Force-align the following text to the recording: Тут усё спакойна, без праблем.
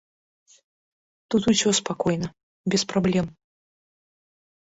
Тут 1.29 1.41
усё 1.51 1.69
спакойна, 1.79 2.27
без 2.75 2.81
праблем. 2.95 3.25